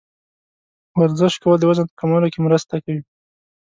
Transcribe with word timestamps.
ورزش 0.99 1.33
کول 1.41 1.57
د 1.59 1.63
وزن 1.69 1.85
په 1.89 1.95
کمولو 1.99 2.31
کې 2.33 2.39
مرسته 2.45 2.75
کوي. 2.83 3.01